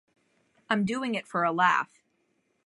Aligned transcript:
I'm 0.67 0.83
doing 0.83 1.13
it 1.13 1.27
for 1.27 1.43
a 1.43 1.51
laugh. 1.51 2.01